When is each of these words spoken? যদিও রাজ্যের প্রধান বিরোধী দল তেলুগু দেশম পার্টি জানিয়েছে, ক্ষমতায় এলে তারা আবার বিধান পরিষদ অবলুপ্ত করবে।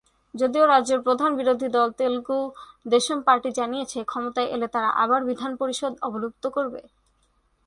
যদিও 0.33 0.63
রাজ্যের 0.65 0.99
প্রধান 1.01 1.31
বিরোধী 1.39 1.67
দল 1.69 1.89
তেলুগু 1.99 2.39
দেশম 2.85 3.17
পার্টি 3.27 3.49
জানিয়েছে, 3.59 3.99
ক্ষমতায় 4.03 4.51
এলে 4.55 4.67
তারা 4.75 4.89
আবার 5.03 5.21
বিধান 5.29 5.51
পরিষদ 5.61 5.93
অবলুপ্ত 6.07 6.43
করবে। 6.55 6.81